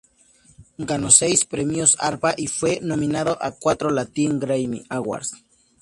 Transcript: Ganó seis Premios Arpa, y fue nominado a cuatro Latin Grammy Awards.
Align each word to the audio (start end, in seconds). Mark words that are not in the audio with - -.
Ganó 0.79 1.11
seis 1.11 1.45
Premios 1.45 1.95
Arpa, 1.99 2.33
y 2.35 2.47
fue 2.47 2.79
nominado 2.81 3.37
a 3.39 3.51
cuatro 3.51 3.91
Latin 3.91 4.39
Grammy 4.39 4.83
Awards. 4.89 5.35